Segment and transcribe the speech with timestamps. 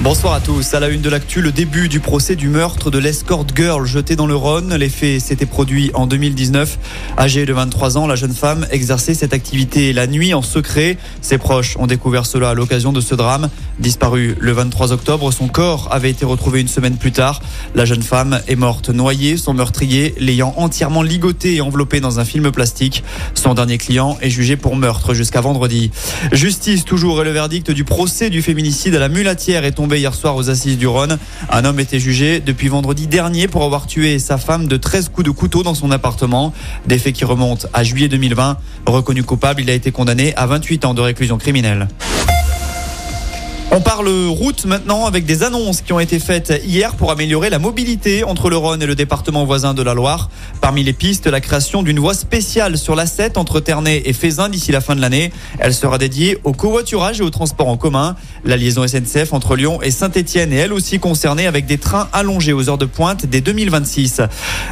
[0.00, 0.74] Bonsoir à tous.
[0.74, 4.14] À la une de l'actu, le début du procès du meurtre de l'escort girl jetée
[4.14, 4.76] dans le Rhône.
[4.76, 6.78] Les faits s'étaient produits en 2019.
[7.18, 10.98] Âgée de 23 ans, la jeune femme exerçait cette activité la nuit en secret.
[11.20, 13.50] Ses proches ont découvert cela à l'occasion de ce drame.
[13.80, 17.42] Disparu le 23 octobre, son corps avait été retrouvé une semaine plus tard.
[17.74, 22.24] La jeune femme est morte noyée, son meurtrier l'ayant entièrement ligotée et enveloppée dans un
[22.24, 23.02] film plastique.
[23.34, 25.90] Son dernier client est jugé pour meurtre jusqu'à vendredi.
[26.30, 30.14] Justice toujours et le verdict du procès du féminicide à la mulatière est tombé hier
[30.14, 31.18] soir aux assises du Rhône.
[31.50, 35.24] Un homme était jugé depuis vendredi dernier pour avoir tué sa femme de 13 coups
[35.24, 36.52] de couteau dans son appartement.
[36.86, 38.58] Des faits qui remontent à juillet 2020.
[38.86, 41.88] Reconnu coupable, il a été condamné à 28 ans de réclusion criminelle.
[43.70, 47.58] On parle route maintenant avec des annonces qui ont été faites hier pour améliorer la
[47.58, 50.30] mobilité entre le Rhône et le département voisin de la Loire.
[50.62, 54.48] Parmi les pistes, la création d'une voie spéciale sur la 7 entre Ternay et Fézin
[54.48, 55.32] d'ici la fin de l'année.
[55.58, 58.16] Elle sera dédiée au covoiturage et au transport en commun.
[58.42, 62.54] La liaison SNCF entre Lyon et Saint-Etienne est elle aussi concernée avec des trains allongés
[62.54, 64.22] aux heures de pointe dès 2026.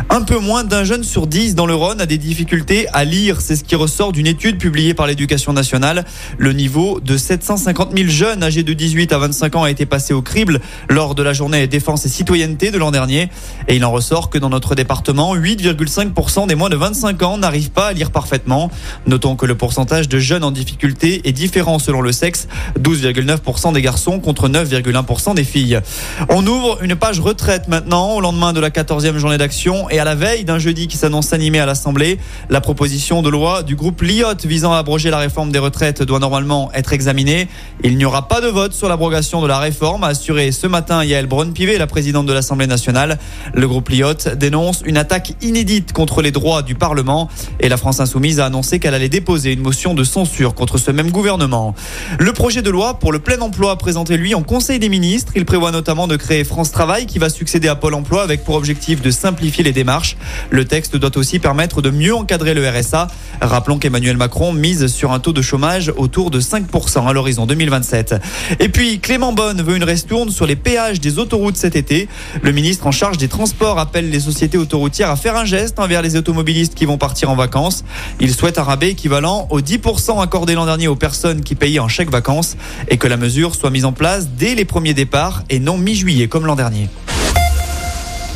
[0.09, 3.43] Un peu moins d'un jeune sur dix dans le Rhône a des difficultés à lire.
[3.43, 6.07] C'est ce qui ressort d'une étude publiée par l'éducation nationale.
[6.39, 10.15] Le niveau de 750 000 jeunes âgés de 18 à 25 ans a été passé
[10.15, 13.29] au crible lors de la journée défense et citoyenneté de l'an dernier.
[13.67, 17.73] Et il en ressort que dans notre département, 8,5% des moins de 25 ans n'arrivent
[17.73, 18.71] pas à lire parfaitement.
[19.09, 22.47] Notons que le pourcentage de jeunes en difficulté est différent selon le sexe,
[22.79, 25.81] 12,9% des garçons contre 9,1% des filles.
[26.29, 30.05] On ouvre une page retraite maintenant au lendemain de la 14e journée d'action et à
[30.05, 32.21] la veille d'un jeudi qui s'annonce animé à l'Assemblée.
[32.51, 36.21] La proposition de loi du groupe Liot visant à abroger la réforme des retraites doit
[36.21, 37.49] normalement être examinée.
[37.83, 41.03] Il n'y aura pas de vote sur l'abrogation de la réforme, a assuré ce matin
[41.03, 43.19] Yael Braun-Pivet, la présidente de l'Assemblée nationale.
[43.55, 48.01] Le groupe Liot dénonce une attaque inédite contre les droits du Parlement et la France
[48.01, 51.75] Insoumise a annoncé qu'elle allait déposer une motion de censure contre ce même gouvernement.
[52.19, 55.47] Le projet de loi pour le plein emploi présenté lui en Conseil des ministres, il
[55.47, 59.01] prévoit notamment de créer France Travail qui va succéder à Pôle emploi avec pour objectif
[59.01, 60.19] de simplifier les démarches.
[60.51, 63.07] Le texte doit aussi permettre de mieux encadrer le RSA.
[63.41, 68.17] Rappelons qu'Emmanuel Macron mise sur un taux de chômage autour de 5% à l'horizon 2027.
[68.61, 72.09] Et puis Clément Bonne veut une restourne sur les péages des autoroutes cet été.
[72.43, 76.03] Le ministre en charge des transports appelle les sociétés autoroutières à faire un geste envers
[76.03, 77.85] les automobilistes qui vont partir en vacances.
[78.21, 81.89] Il souhaite un rabais équivalent aux 10% accordé l'an dernier aux personnes qui payaient en
[81.89, 82.57] chèque vacances
[82.89, 86.29] et que la mesure soit mise en place dès les premiers départs et non mi-juillet
[86.29, 86.89] comme l'an dernier.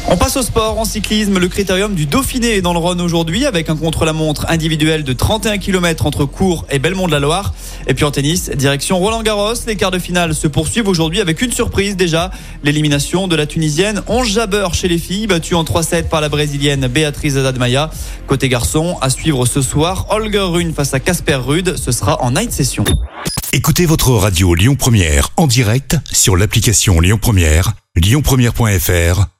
[0.08, 3.44] On passe au sport, en cyclisme, le critérium du Dauphiné est dans le Rhône aujourd'hui
[3.44, 7.54] avec un contre-la-montre individuel de 31 km entre Cours et Belmont de la Loire.
[7.86, 11.42] Et puis en tennis, direction Roland Garros, les quarts de finale se poursuivent aujourd'hui avec
[11.42, 12.30] une surprise déjà,
[12.64, 16.88] l'élimination de la Tunisienne Onge Jabeur chez les filles, battue en 3-7 par la Brésilienne
[16.88, 17.90] Béatrice Adadmaya.
[18.26, 22.32] Côté garçon, à suivre ce soir, Holger Rune face à Casper Rude, ce sera en
[22.32, 22.84] night session.
[23.52, 29.39] Écoutez votre radio Lyon Première en direct sur l'application Lyon Première, lyonpremière.fr